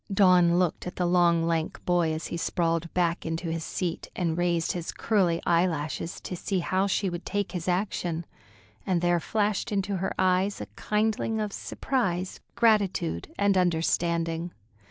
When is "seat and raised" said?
3.63-4.71